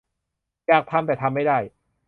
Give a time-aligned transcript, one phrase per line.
[0.67, 1.57] อยากทำ แต่ทำไม่ได้